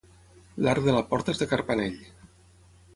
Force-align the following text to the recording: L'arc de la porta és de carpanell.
L'arc 0.67 0.87
de 0.89 0.95
la 0.97 1.03
porta 1.13 1.37
és 1.37 1.43
de 1.45 1.51
carpanell. 1.55 2.03